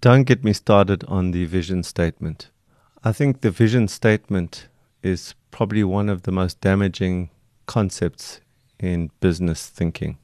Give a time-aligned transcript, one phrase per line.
[0.00, 2.50] Don't get me started on the vision statement.
[3.04, 4.66] I think the vision statement
[5.02, 7.30] is probably one of the most damaging
[7.66, 8.40] concepts
[8.80, 10.18] in business thinking.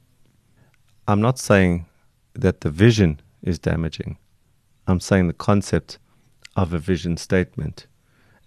[1.07, 1.85] I'm not saying
[2.33, 4.17] that the vision is damaging.
[4.87, 5.99] I'm saying the concept
[6.55, 7.87] of a vision statement,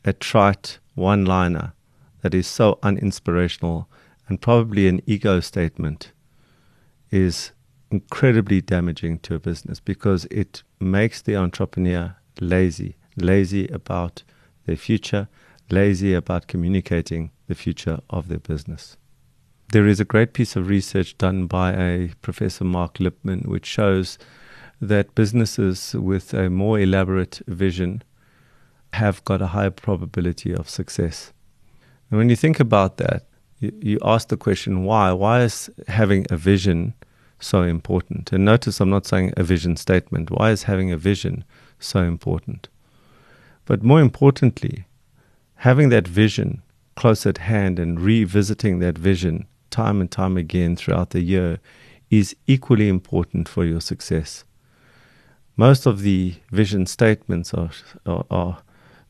[0.05, 1.73] a trite one liner
[2.21, 3.87] that is so uninspirational
[4.29, 6.13] and probably an ego statement,
[7.11, 7.53] is
[7.95, 14.25] incredibly damaging to a business because it makes the entrepreneur lazy, lazy about
[14.67, 15.29] their future,
[15.71, 18.97] lazy about communicating the future of their business.
[19.73, 24.19] There is a great piece of research done by a Professor Mark Lipman which shows
[24.81, 28.03] that businesses with a more elaborate vision
[28.93, 31.33] have got a higher probability of success.
[32.11, 33.27] And when you think about that,
[33.61, 35.13] you, you ask the question why?
[35.13, 36.95] Why is having a vision
[37.41, 38.33] so important?
[38.33, 40.31] And notice I'm not saying a vision statement.
[40.31, 41.45] Why is having a vision
[41.79, 42.69] so important?
[43.65, 44.87] But more importantly,
[45.57, 46.63] having that vision
[46.97, 51.59] close at hand and revisiting that vision time and time again throughout the year
[52.11, 54.45] is equally important for your success.
[55.57, 57.71] Most of the vision statements are,
[58.07, 58.59] are, are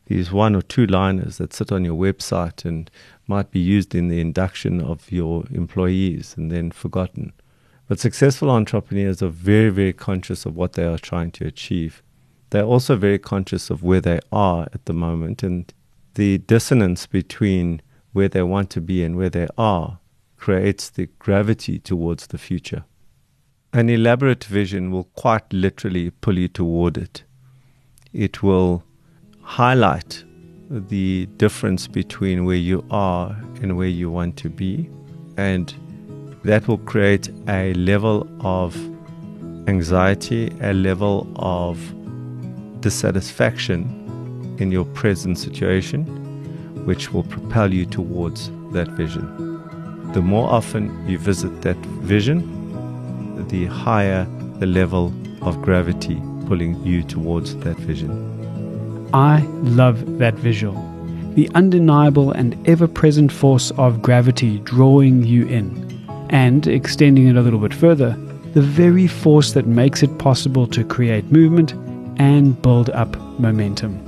[0.07, 2.91] these one or two liners that sit on your website and
[3.27, 7.33] might be used in the induction of your employees and then forgotten.
[7.87, 12.03] But successful entrepreneurs are very, very conscious of what they are trying to achieve.
[12.51, 15.73] They're also very conscious of where they are at the moment and
[16.15, 19.99] the dissonance between where they want to be and where they are
[20.37, 22.85] creates the gravity towards the future.
[23.73, 27.25] An elaborate vision will quite literally pull you toward it.
[28.13, 28.85] It will
[29.43, 30.23] highlight
[30.71, 34.89] the difference between where you are and where you want to be,
[35.37, 35.75] and
[36.45, 38.77] that will create a level of
[39.67, 41.79] anxiety, a level of
[42.81, 46.05] dissatisfaction in your present situation,
[46.85, 49.25] which will propel you towards that vision.
[50.13, 52.43] The more often you visit that vision,
[53.49, 54.27] the higher
[54.59, 59.09] the level of gravity pulling you towards that vision.
[59.15, 60.75] I love that visual.
[61.35, 65.94] The undeniable and ever present force of gravity drawing you in.
[66.31, 68.17] And extending it a little bit further,
[68.55, 71.73] the very force that makes it possible to create movement
[72.19, 74.01] and build up momentum.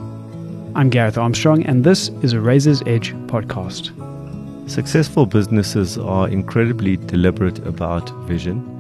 [0.77, 3.91] I'm Gareth Armstrong, and this is a Razor's Edge podcast.
[4.71, 8.73] Successful businesses are incredibly deliberate about vision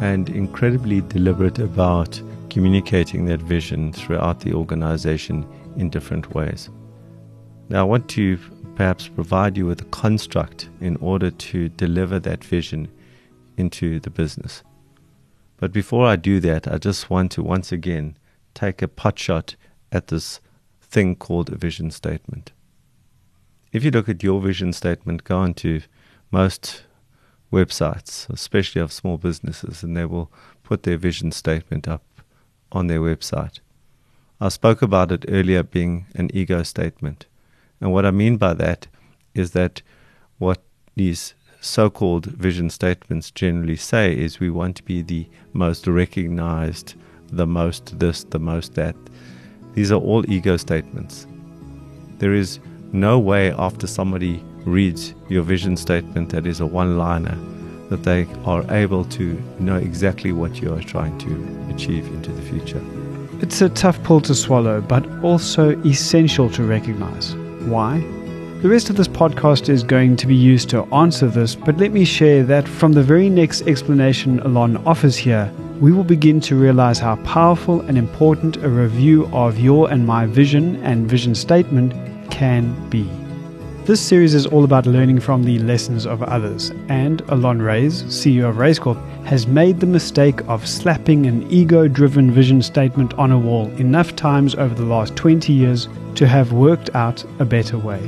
[0.00, 2.20] and incredibly deliberate about
[2.50, 6.68] communicating that vision throughout the organization in different ways.
[7.68, 8.38] Now, I want to
[8.80, 12.88] perhaps provide you with a construct in order to deliver that vision
[13.58, 14.62] into the business.
[15.58, 18.16] But before I do that, I just want to once again
[18.54, 19.54] take a pot shot
[19.92, 20.40] at this
[20.80, 22.52] thing called a vision statement.
[23.70, 25.82] If you look at your vision statement, go into
[26.30, 26.84] most
[27.52, 32.06] websites, especially of small businesses, and they will put their vision statement up
[32.72, 33.60] on their website.
[34.40, 37.26] I spoke about it earlier being an ego statement.
[37.80, 38.86] And what I mean by that
[39.34, 39.82] is that
[40.38, 40.60] what
[40.96, 46.94] these so called vision statements generally say is we want to be the most recognized,
[47.30, 48.96] the most this, the most that.
[49.74, 51.26] These are all ego statements.
[52.18, 52.58] There is
[52.92, 57.38] no way after somebody reads your vision statement that is a one liner
[57.88, 62.42] that they are able to know exactly what you are trying to achieve into the
[62.42, 62.82] future.
[63.42, 67.34] It's a tough pill to swallow, but also essential to recognize.
[67.68, 68.00] Why?
[68.62, 71.92] The rest of this podcast is going to be used to answer this, but let
[71.92, 76.56] me share that from the very next explanation Allon offers here, we will begin to
[76.56, 81.94] realize how powerful and important a review of your and my vision and vision statement
[82.30, 83.19] can be.
[83.90, 88.48] This series is all about learning from the lessons of others, and Allon Raiz, CEO
[88.48, 93.38] of Raizcorp, has made the mistake of slapping an ego driven vision statement on a
[93.40, 98.00] wall enough times over the last 20 years to have worked out a better way.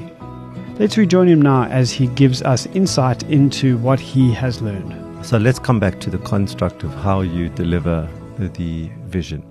[0.79, 5.27] Let's rejoin him now as he gives us insight into what he has learned.
[5.27, 8.09] So let's come back to the construct of how you deliver
[8.39, 9.43] the vision.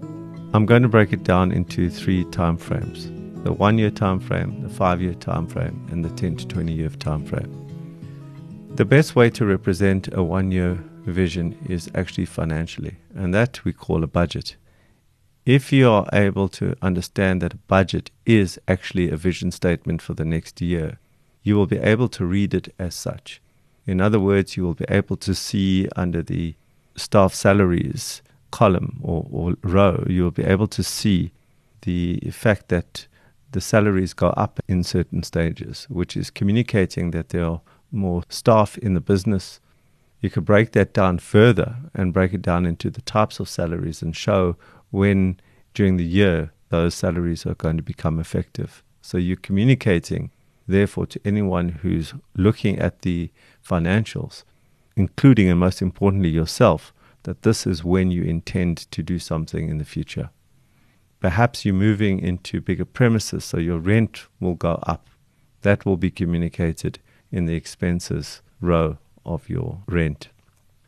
[0.53, 3.11] I'm going to break it down into three time frames
[3.43, 6.71] the one year time frame, the five year time frame, and the 10 to 20
[6.71, 7.51] year time frame.
[8.75, 13.73] The best way to represent a one year vision is actually financially, and that we
[13.73, 14.55] call a budget.
[15.45, 20.13] If you are able to understand that a budget is actually a vision statement for
[20.13, 20.99] the next year,
[21.41, 23.41] you will be able to read it as such.
[23.87, 26.53] In other words, you will be able to see under the
[26.95, 28.21] staff salaries
[28.51, 31.31] column or, or row, you'll be able to see
[31.81, 33.07] the fact that
[33.51, 37.61] the salaries go up in certain stages, which is communicating that there are
[37.91, 39.59] more staff in the business.
[40.21, 44.01] You could break that down further and break it down into the types of salaries
[44.01, 44.55] and show
[44.91, 45.39] when
[45.73, 48.83] during the year those salaries are going to become effective.
[49.01, 50.31] So you're communicating,
[50.67, 53.31] therefore, to anyone who's looking at the
[53.67, 54.43] financials,
[54.95, 56.93] including and most importantly yourself,
[57.23, 60.29] that this is when you intend to do something in the future.
[61.21, 65.07] Perhaps you're moving into bigger premises, so your rent will go up.
[65.61, 66.99] That will be communicated
[67.31, 70.29] in the expenses row of your rent.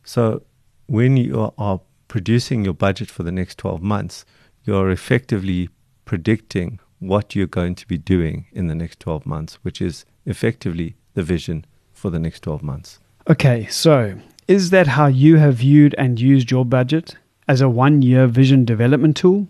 [0.02, 0.42] So
[0.86, 4.24] when you are producing your budget for the next 12 months,
[4.64, 5.70] you're effectively
[6.04, 10.96] predicting what you're going to be doing in the next 12 months, which is effectively
[11.14, 12.98] the vision for the next 12 months.
[13.28, 17.16] Okay, so is that how you have viewed and used your budget
[17.46, 19.48] as a one year vision development tool?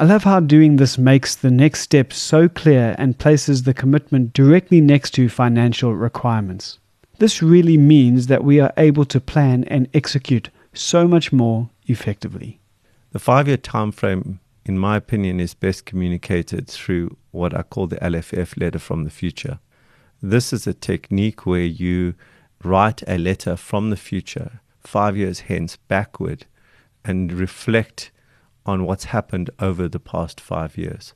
[0.00, 4.32] I love how doing this makes the next step so clear and places the commitment
[4.32, 6.78] directly next to financial requirements.
[7.18, 12.60] This really means that we are able to plan and execute so much more effectively.
[13.12, 17.86] The five year time frame, in my opinion, is best communicated through what I call
[17.86, 19.58] the LFF letter from the future.
[20.22, 22.14] This is a technique where you
[22.64, 26.46] write a letter from the future, five years hence, backward,
[27.04, 28.10] and reflect
[28.70, 31.12] on what's happened over the past five years.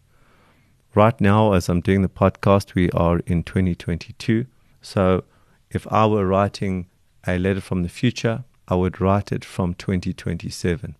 [0.94, 4.46] Right now, as I'm doing the podcast, we are in 2022.
[4.82, 5.24] So
[5.70, 6.86] if I were writing
[7.26, 10.96] a letter from the future, I would write it from 2027.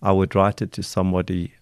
[0.00, 1.54] I would write it to somebody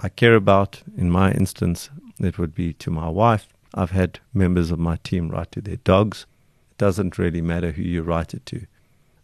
[0.00, 0.82] I care about.
[0.96, 3.48] In my instance, it would be to my wife.
[3.74, 6.26] I've had members of my team write to their dogs.
[6.72, 8.66] It doesn't really matter who you write it to.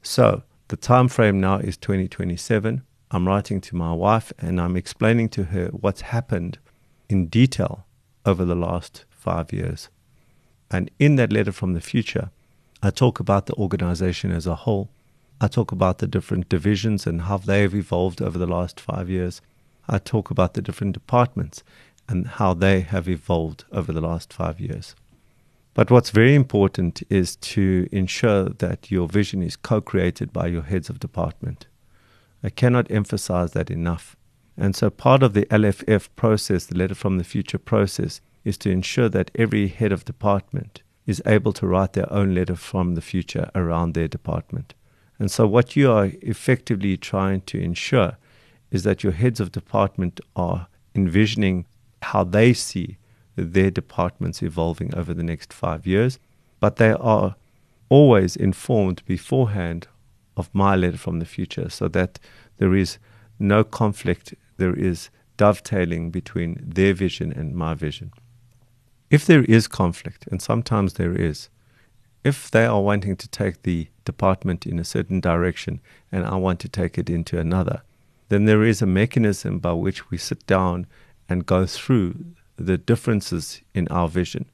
[0.03, 2.83] So the time frame now is 2027.
[3.13, 6.59] I'm writing to my wife and I'm explaining to her what's happened
[7.09, 7.85] in detail
[8.25, 9.89] over the last five years.
[10.71, 12.31] And in that letter from the future,
[12.83, 14.91] I talk about the organization as a whole.
[15.41, 19.11] I talk about the different divisions and how they have evolved over the last five
[19.11, 19.41] years.
[19.89, 21.65] I talk about the different departments
[22.09, 24.95] and how they have evolved over the last five years.
[25.75, 30.63] But what's very important is to ensure that your vision is co created by your
[30.63, 31.67] heads of department.
[32.43, 34.17] I cannot emphasize that enough.
[34.57, 38.71] And so, part of the LFF process, the letter from the future process, is to
[38.71, 43.01] ensure that every head of department is able to write their own letter from the
[43.01, 44.75] future around their department.
[45.19, 48.17] And so, what you are effectively trying to ensure
[48.71, 51.67] is that your heads of department are envisioning
[52.03, 52.99] how they see
[53.37, 56.19] their departments evolving over the next five years,
[56.59, 57.37] but they are
[57.89, 59.89] always informed beforehand
[60.41, 62.19] of my letter from the future so that
[62.59, 62.99] there is
[63.39, 68.13] no conflict, there is dovetailing between their vision and my vision.
[69.11, 71.49] If there is conflict, and sometimes there is,
[72.23, 75.81] if they are wanting to take the department in a certain direction
[76.13, 77.83] and I want to take it into another,
[78.29, 80.87] then there is a mechanism by which we sit down
[81.29, 82.25] and go through
[82.57, 84.45] the differences in our vision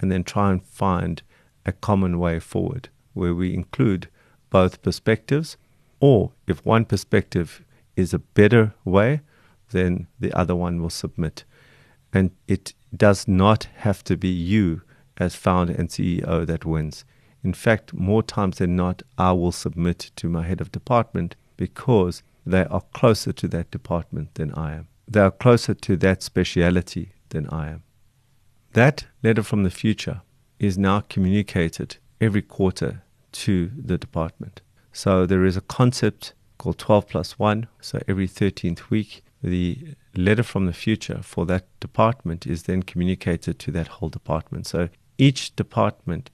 [0.00, 1.22] and then try and find
[1.64, 4.08] a common way forward where we include
[4.52, 5.56] both perspectives,
[5.98, 7.64] or if one perspective
[7.96, 9.22] is a better way,
[9.70, 11.44] then the other one will submit.
[12.12, 14.82] And it does not have to be you
[15.16, 17.06] as founder and CEO that wins.
[17.42, 22.22] In fact, more times than not, I will submit to my head of department because
[22.44, 24.88] they are closer to that department than I am.
[25.08, 27.84] They are closer to that speciality than I am.
[28.74, 30.20] That letter from the future
[30.58, 34.60] is now communicated every quarter to the department.
[34.92, 37.66] So there is a concept called 12 plus 1.
[37.80, 43.58] So every 13th week, the letter from the future for that department is then communicated
[43.60, 44.66] to that whole department.
[44.66, 46.30] So each department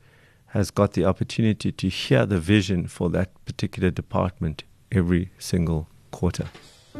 [0.49, 6.47] has got the opportunity to hear the vision for that particular department every single quarter.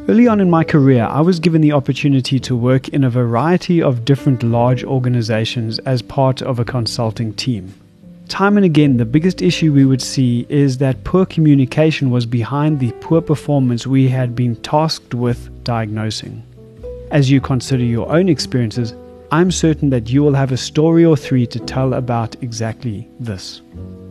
[0.07, 3.81] Early on in my career, I was given the opportunity to work in a variety
[3.81, 7.73] of different large organizations as part of a consulting team.
[8.29, 12.79] Time and again, the biggest issue we would see is that poor communication was behind
[12.79, 16.43] the poor performance we had been tasked with diagnosing.
[17.09, 18.93] As you consider your own experiences,
[19.31, 23.61] I'm certain that you will have a story or three to tell about exactly this.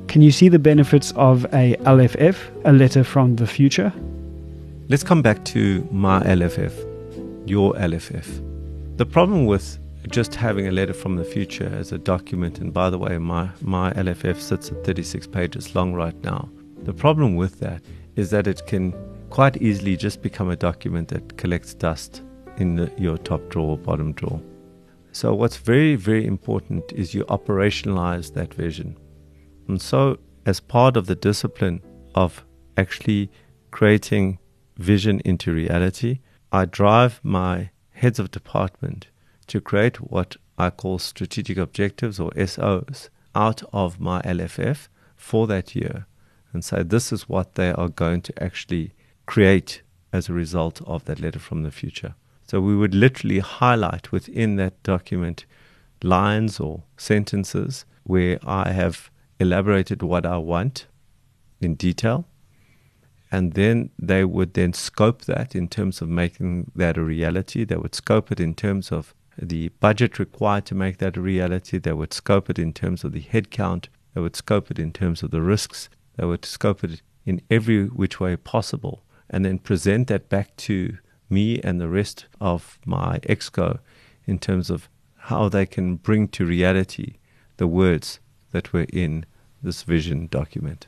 [0.08, 3.92] Can you see the benefits of a LFF, a letter from the future?
[4.88, 6.72] Let's come back to my LFF,
[7.48, 8.26] your LFF.
[8.96, 9.78] The problem with
[10.10, 13.50] just having a letter from the future as a document, and by the way, my,
[13.60, 16.48] my LFF sits at 36 pages long right now.
[16.82, 17.82] The problem with that
[18.16, 18.94] is that it can
[19.30, 22.22] quite easily just become a document that collects dust
[22.56, 24.40] in the, your top drawer, or bottom drawer.
[25.12, 28.96] So, what's very, very important is you operationalize that vision.
[29.66, 31.82] And so, as part of the discipline
[32.14, 32.44] of
[32.76, 33.30] actually
[33.70, 34.38] creating
[34.76, 36.20] vision into reality,
[36.52, 39.08] I drive my heads of department
[39.48, 45.74] to create what I call strategic objectives or SOs out of my LFF for that
[45.74, 46.06] year
[46.52, 48.92] and say this is what they are going to actually
[49.26, 52.14] create as a result of that letter from the future.
[52.46, 55.44] So we would literally highlight within that document
[56.02, 60.86] lines or sentences where I have elaborated what I want
[61.60, 62.26] in detail.
[63.30, 67.64] And then they would then scope that in terms of making that a reality.
[67.64, 71.78] They would scope it in terms of the budget required to make that a reality.
[71.78, 73.86] They would scope it in terms of the headcount.
[74.14, 75.88] They would scope it in terms of the risks.
[76.16, 80.98] They would scope it in every which way possible and then present that back to
[81.30, 83.78] me and the rest of my exco
[84.26, 87.16] in terms of how they can bring to reality
[87.58, 88.18] the words
[88.52, 89.26] that were in
[89.62, 90.86] this vision document.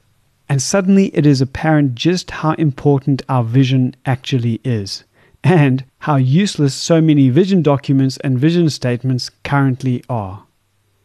[0.48, 5.04] And suddenly it is apparent just how important our vision actually is,
[5.42, 10.44] and how useless so many vision documents and vision statements currently are.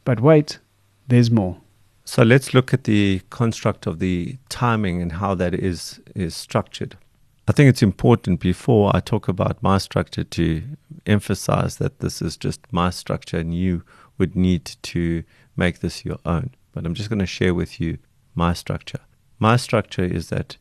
[0.03, 0.59] But wait,
[1.07, 1.57] there's more.
[2.03, 6.97] So let's look at the construct of the timing and how that is, is structured.
[7.47, 10.63] I think it's important before I talk about my structure to
[11.05, 13.83] emphasize that this is just my structure and you
[14.17, 15.23] would need to
[15.55, 16.51] make this your own.
[16.73, 17.97] But I'm just going to share with you
[18.33, 18.99] my structure.
[19.39, 20.57] My structure is that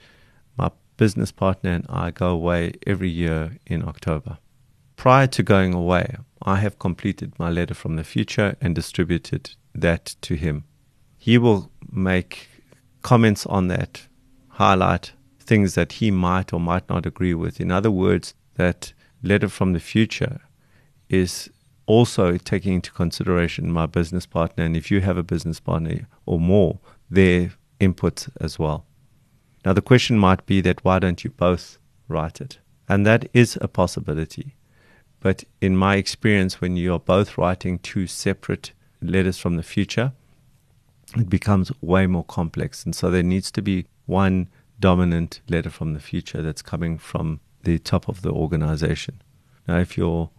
[0.96, 4.38] business partner and I go away every year in October.
[4.96, 10.14] Prior to going away, I have completed my letter from the future and distributed that
[10.22, 10.64] to him.
[11.16, 12.48] He will make
[13.02, 14.06] comments on that,
[14.48, 17.60] highlight things that he might or might not agree with.
[17.60, 20.40] In other words, that letter from the future
[21.08, 21.50] is
[21.86, 26.40] also taking into consideration my business partner, and if you have a business partner or
[26.40, 26.78] more,
[27.10, 28.86] their input as well.
[29.64, 31.78] Now, the question might be that why don't you both
[32.08, 32.58] write it?
[32.88, 34.56] And that is a possibility.
[35.20, 40.12] But in my experience, when you are both writing two separate letters from the future,
[41.16, 42.84] it becomes way more complex.
[42.84, 44.48] And so there needs to be one
[44.80, 49.22] dominant letter from the future that's coming from the top of the organization.
[49.66, 50.30] Now, if your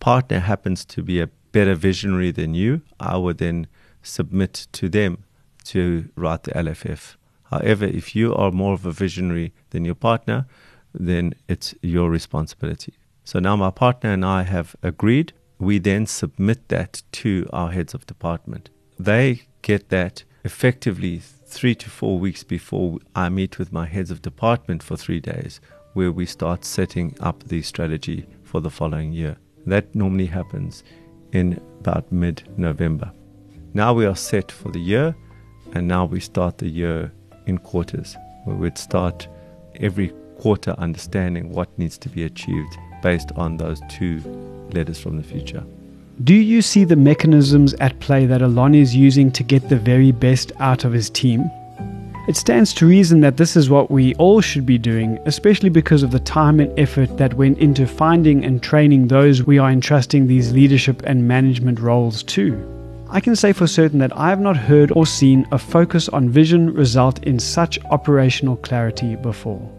[0.00, 3.68] partner happens to be a better visionary than you, I would then
[4.02, 5.24] submit to them
[5.66, 7.14] to write the LFF.
[7.52, 10.46] However, if you are more of a visionary than your partner,
[10.94, 12.94] then it's your responsibility.
[13.24, 15.34] So now my partner and I have agreed.
[15.58, 18.70] We then submit that to our heads of department.
[18.98, 24.22] They get that effectively three to four weeks before I meet with my heads of
[24.22, 25.60] department for three days,
[25.92, 29.36] where we start setting up the strategy for the following year.
[29.66, 30.84] That normally happens
[31.32, 33.12] in about mid November.
[33.74, 35.14] Now we are set for the year,
[35.74, 37.12] and now we start the year
[37.46, 39.28] in quarters, where we'd start
[39.76, 44.20] every quarter understanding what needs to be achieved based on those two
[44.72, 45.62] letters from the future.
[46.24, 50.12] Do you see the mechanisms at play that Allon is using to get the very
[50.12, 51.50] best out of his team?
[52.28, 56.04] It stands to reason that this is what we all should be doing, especially because
[56.04, 60.26] of the time and effort that went into finding and training those we are entrusting
[60.26, 62.81] these leadership and management roles to.
[63.14, 66.30] I can say for certain that I have not heard or seen a focus on
[66.30, 69.70] vision result in such operational clarity before.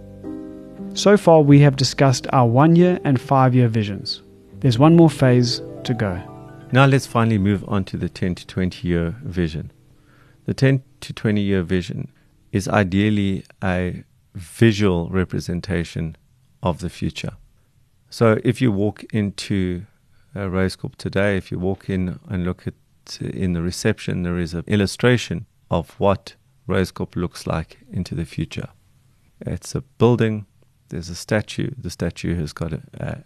[0.93, 4.21] So far, we have discussed our one year and five year visions.
[4.59, 6.21] There's one more phase to go.
[6.71, 9.71] Now let's finally move on to the 10 to 20 year vision.
[10.45, 12.11] The 10 to 20 year vision
[12.51, 14.03] is ideally a
[14.35, 16.17] visual representation
[16.61, 17.33] of the future.
[18.11, 19.87] So if you walk into
[20.35, 22.75] a Raizcorp today, if you walk in and look at
[23.19, 26.35] in the reception, there is an illustration of what
[26.67, 28.69] Raizcorp looks like into the future.
[29.41, 30.45] It's a building,
[30.89, 32.81] there's a statue, the statue has got a,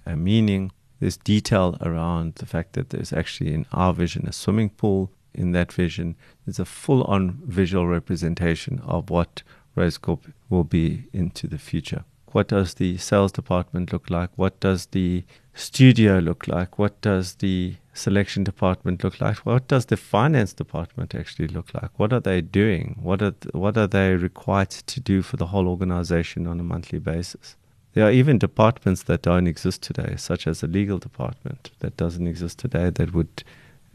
[0.05, 4.33] a, a meaning, there's detail around the fact that there's actually, in our vision, a
[4.33, 5.11] swimming pool.
[5.33, 6.15] In that vision,
[6.45, 9.43] there's a full on visual representation of what
[9.75, 12.05] Raizcorp will be into the future.
[12.33, 14.29] What does the sales department look like?
[14.35, 16.77] What does the studio look like?
[16.77, 19.37] What does the selection department look like?
[19.37, 21.97] What does the finance department actually look like?
[21.97, 22.99] What are they doing?
[23.01, 26.63] What are, th- what are they required to do for the whole organization on a
[26.63, 27.55] monthly basis?
[27.93, 32.27] There are even departments that don't exist today, such as the legal department that doesn't
[32.27, 33.43] exist today that would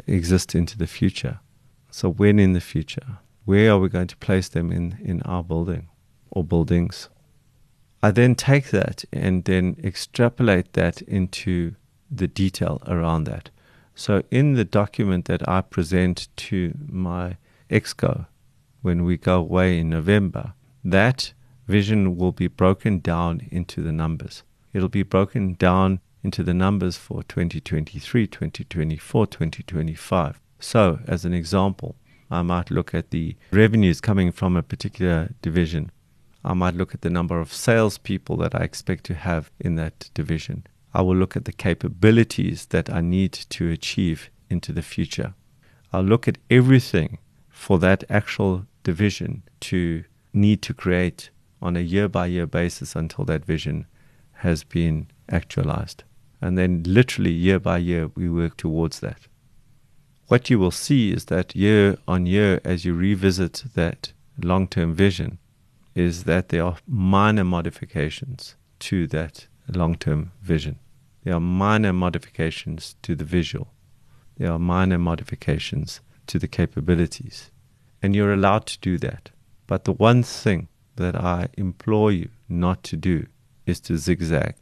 [0.07, 1.39] exist into the future.
[1.91, 3.19] So, when in the future?
[3.45, 5.89] Where are we going to place them in, in our building
[6.31, 7.09] or buildings?
[8.03, 11.77] I then take that and then extrapolate that into
[12.11, 13.51] the detail around that.
[13.95, 17.37] So, in the document that I present to my
[17.71, 18.27] exco
[18.81, 21.33] when we go away in November, that
[21.69, 24.43] vision will be broken down into the numbers.
[24.73, 30.41] It'll be broken down into the numbers for 2023, 2024, 2025.
[30.59, 31.97] So, as an example,
[32.31, 35.93] I might look at the revenues coming from a particular division.
[36.45, 40.11] I might look at the number of salespeople that I expect to have in that
[40.15, 40.67] division.
[40.93, 45.35] I will look at the capabilities that I need to achieve into the future.
[45.93, 47.19] I'll look at everything
[47.49, 51.31] for that actual division to need to create
[51.61, 53.87] on a year by year basis until that vision
[54.33, 56.03] has been actualized.
[56.41, 59.29] And then, literally, year by year, we work towards that.
[60.27, 64.95] What you will see is that year on year, as you revisit that long term
[64.95, 65.39] vision,
[65.95, 70.79] is that there are minor modifications to that long term vision.
[71.25, 73.69] There are minor modifications to the visual.
[74.39, 77.51] There are minor modifications to the capabilities.
[78.03, 79.31] And you're allowed to do that.
[79.67, 83.27] But the one thing that I implore you not to do
[83.67, 84.55] is to zigzag.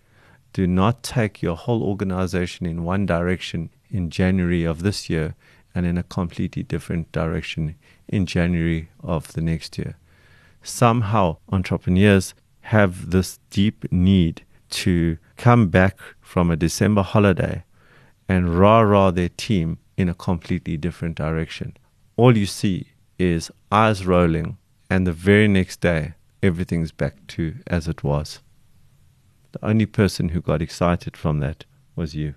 [0.53, 5.35] Do not take your whole organization in one direction in January of this year
[5.75, 7.77] and in a completely different direction
[8.09, 9.97] in January of the next year.
[10.63, 17.65] Somehow, entrepreneurs have this deep need to come back from a December holiday
[18.29, 21.77] and rah rah their team in a completely different direction.
[22.17, 22.89] All you see
[23.19, 28.41] is eyes rolling, and the very next day, everything's back to as it was.
[29.53, 31.65] The only person who got excited from that
[31.97, 32.35] was you.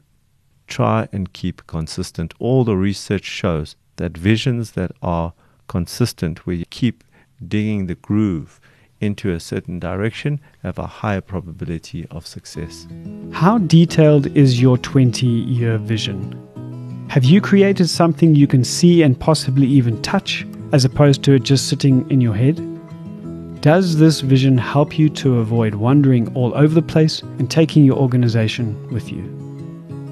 [0.67, 2.33] Try and keep consistent.
[2.39, 5.33] All the research shows that visions that are
[5.67, 7.03] consistent, where you keep
[7.49, 8.59] digging the groove
[8.99, 12.87] into a certain direction, have a higher probability of success.
[13.31, 16.39] How detailed is your 20 year vision?
[17.09, 21.43] Have you created something you can see and possibly even touch, as opposed to it
[21.43, 22.55] just sitting in your head?
[23.61, 27.97] Does this vision help you to avoid wandering all over the place and taking your
[27.97, 29.21] organization with you?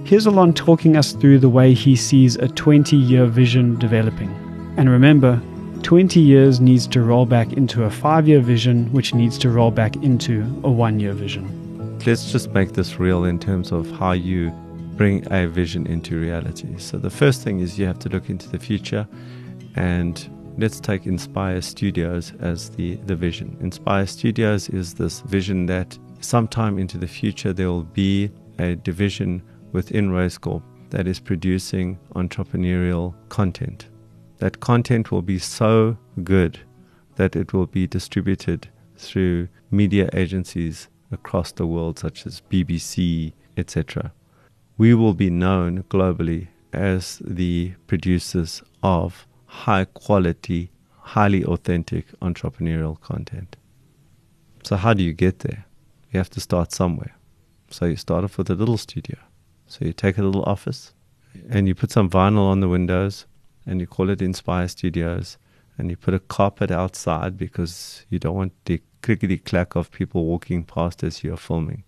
[0.05, 4.29] Here's Allon talking us through the way he sees a 20 year vision developing.
[4.77, 5.41] And remember,
[5.83, 9.71] 20 years needs to roll back into a five year vision, which needs to roll
[9.71, 11.99] back into a one year vision.
[12.05, 14.51] Let's just make this real in terms of how you
[14.95, 16.77] bring a vision into reality.
[16.77, 19.07] So, the first thing is you have to look into the future
[19.75, 23.57] and let's take Inspire Studios as the, the vision.
[23.61, 29.41] Inspire Studios is this vision that sometime into the future there will be a division
[29.71, 33.87] within Raizcorp that is producing entrepreneurial content.
[34.41, 36.61] That content will be so good
[37.15, 44.11] that it will be distributed through media agencies across the world, such as BBC, etc.
[44.79, 53.57] We will be known globally as the producers of high quality, highly authentic entrepreneurial content.
[54.63, 55.65] So, how do you get there?
[56.11, 57.15] You have to start somewhere.
[57.69, 59.19] So, you start off with a little studio.
[59.67, 60.95] So, you take a little office
[61.47, 63.27] and you put some vinyl on the windows
[63.65, 65.37] and you call it Inspire Studios
[65.77, 70.25] and you put a carpet outside because you don't want the clickety clack of people
[70.25, 71.83] walking past as you're filming.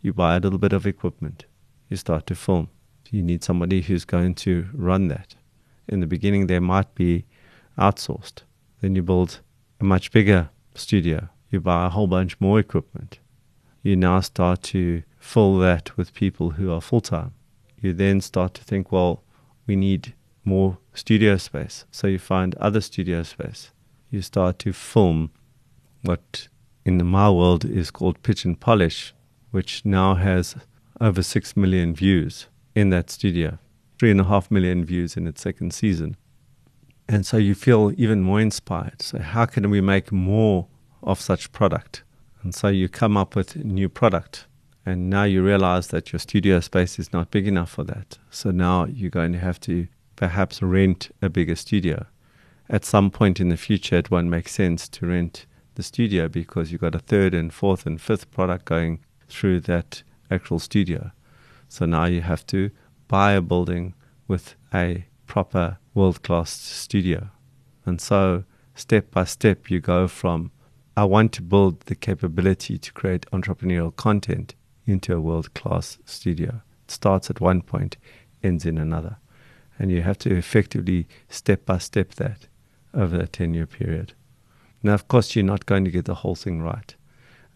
[0.00, 1.46] You buy a little bit of equipment.
[1.88, 2.70] You start to film.
[3.10, 5.36] You need somebody who's going to run that
[5.88, 7.24] in the beginning they might be
[7.78, 8.42] outsourced.
[8.80, 9.40] Then you build
[9.80, 11.28] a much bigger studio.
[11.50, 13.18] You buy a whole bunch more equipment.
[13.82, 17.34] You now start to fill that with people who are full time.
[17.80, 19.22] You then start to think, well,
[19.66, 20.14] we need
[20.46, 21.84] more studio space.
[21.90, 23.70] So you find other studio space.
[24.10, 25.30] You start to film
[26.02, 26.48] what
[26.84, 29.12] in the my world is called pitch and polish,
[29.50, 30.56] which now has
[31.00, 33.58] over 6 million views in that studio
[33.98, 36.16] three and a half million views in its second season.
[37.08, 39.00] And so you feel even more inspired.
[39.00, 40.66] So, how can we make more
[41.02, 42.02] of such product?
[42.42, 44.46] And so you come up with new product.
[44.84, 48.18] And now you realize that your studio space is not big enough for that.
[48.30, 52.06] So now you're going to have to perhaps rent a bigger studio.
[52.68, 56.72] At some point in the future, it won't make sense to rent the studio because
[56.72, 61.12] you've got a third and fourth and fifth product going through that actual studio.
[61.68, 62.70] So now you have to
[63.08, 63.94] buy a building
[64.26, 67.28] with a proper world class studio.
[67.84, 70.50] And so, step by step, you go from
[70.96, 74.54] I want to build the capability to create entrepreneurial content
[74.86, 76.62] into a world class studio.
[76.84, 77.98] It starts at one point,
[78.42, 79.18] ends in another.
[79.78, 82.46] And you have to effectively step by step that
[82.94, 84.14] over a 10 year period.
[84.82, 86.94] Now, of course, you're not going to get the whole thing right.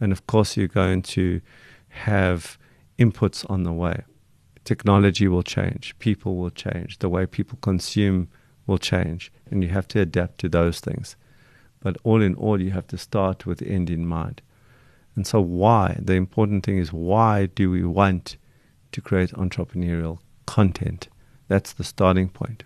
[0.00, 1.40] And of course, you're going to
[1.88, 2.59] have
[2.98, 4.02] inputs on the way.
[4.64, 8.28] Technology will change, people will change, the way people consume
[8.66, 11.16] will change, and you have to adapt to those things.
[11.80, 14.42] But all in all, you have to start with the end in mind.
[15.16, 15.98] And so, why?
[16.00, 18.37] The important thing is why do we want
[18.92, 21.09] to create entrepreneurial content?
[21.50, 22.62] That's the starting point.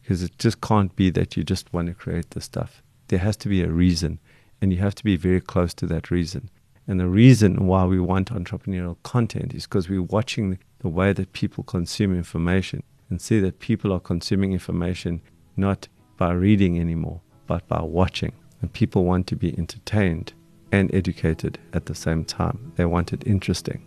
[0.00, 2.82] Because it just can't be that you just want to create the stuff.
[3.08, 4.18] There has to be a reason,
[4.62, 6.48] and you have to be very close to that reason.
[6.86, 11.34] And the reason why we want entrepreneurial content is because we're watching the way that
[11.34, 15.20] people consume information and see that people are consuming information
[15.58, 18.32] not by reading anymore, but by watching.
[18.62, 20.32] And people want to be entertained
[20.72, 22.72] and educated at the same time.
[22.76, 23.84] They want it interesting.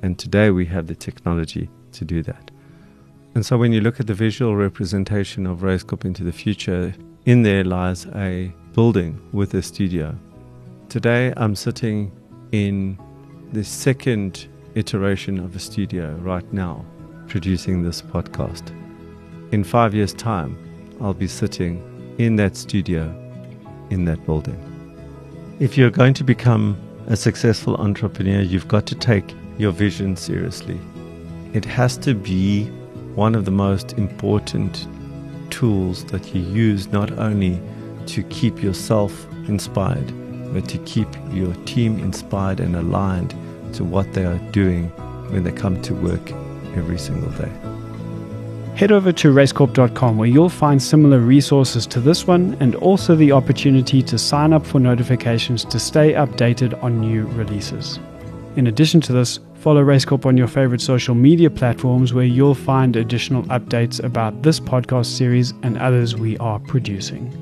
[0.00, 2.52] And today we have the technology to do that.
[3.34, 6.94] And so when you look at the visual representation of Raizcorp into the future,
[7.24, 10.16] in there lies a building with a studio.
[10.88, 12.12] Today I'm sitting
[12.52, 12.96] in
[13.52, 16.84] the second iteration of a studio right now,
[17.26, 18.70] producing this podcast.
[19.50, 20.56] In five years' time,
[21.00, 21.82] I'll be sitting
[22.18, 23.02] in that studio,
[23.90, 24.60] in that building.
[25.58, 26.76] If you're going to become
[27.08, 30.78] a successful entrepreneur, you've got to take your vision seriously.
[31.52, 32.70] It has to be
[33.14, 34.86] one of the most important
[35.50, 37.60] tools that you use not only
[38.06, 40.12] to keep yourself inspired,
[40.52, 43.34] but to keep your team inspired and aligned
[43.74, 44.88] to what they are doing
[45.30, 46.32] when they come to work
[46.76, 47.50] every single day.
[48.76, 53.30] Head over to raizcorp.com where you'll find similar resources to this one and also the
[53.30, 58.00] opportunity to sign up for notifications to stay updated on new releases.
[58.56, 62.96] In addition to this, follow Raizcorp on your favorite social media platforms where you'll find
[62.96, 67.32] additional updates about this podcast series and others we are producing.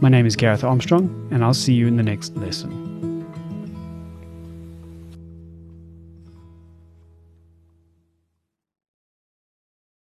[0.00, 2.97] My name is Gareth Armstrong, and I'll see you in the next lesson.